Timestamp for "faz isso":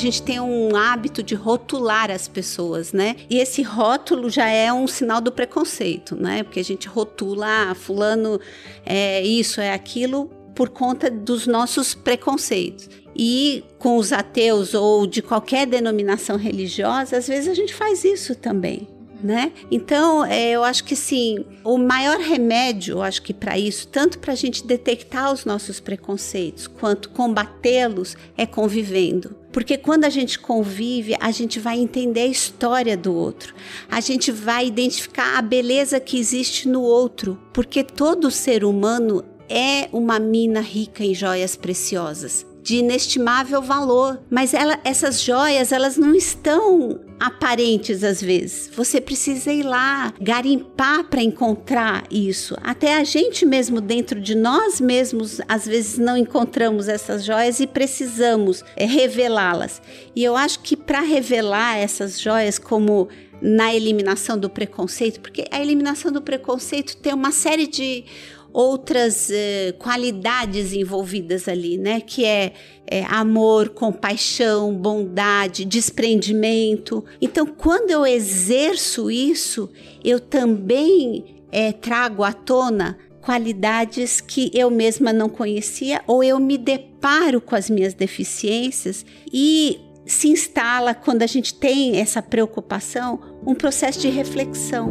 17.74-18.34